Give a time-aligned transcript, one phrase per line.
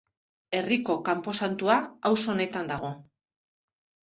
[0.59, 1.75] Herriko kanposantua
[2.11, 2.91] auzo honetan dago.